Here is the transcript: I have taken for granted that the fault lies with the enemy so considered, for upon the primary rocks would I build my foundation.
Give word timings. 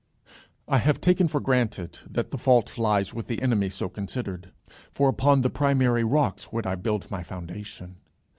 I 0.67 0.79
have 0.79 0.99
taken 0.99 1.27
for 1.27 1.39
granted 1.39 1.99
that 2.09 2.31
the 2.31 2.39
fault 2.39 2.75
lies 2.79 3.13
with 3.13 3.27
the 3.27 3.39
enemy 3.39 3.69
so 3.69 3.87
considered, 3.87 4.51
for 4.91 5.07
upon 5.07 5.41
the 5.41 5.49
primary 5.51 6.03
rocks 6.03 6.51
would 6.51 6.65
I 6.65 6.73
build 6.73 7.11
my 7.11 7.21
foundation. 7.21 7.97